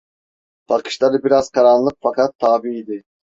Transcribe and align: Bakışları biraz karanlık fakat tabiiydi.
Bakışları 0.69 1.23
biraz 1.23 1.49
karanlık 1.51 1.95
fakat 2.01 2.39
tabiiydi. 2.39 3.03